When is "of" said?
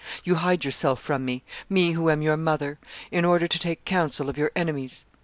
4.29-4.35